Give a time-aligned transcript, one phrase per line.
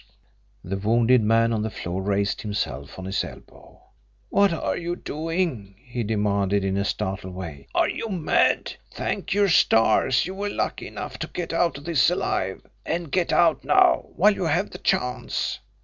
[0.63, 3.83] The wounded man on the floor raised himself on his elbow.
[4.29, 7.67] "What are you doing?" he demanded in a startled way.
[7.75, 8.77] "Are you mad!
[8.91, 13.31] Thank your stars you were lucky enough to get out of this alive and get
[13.31, 15.59] out now, while you have the chance!"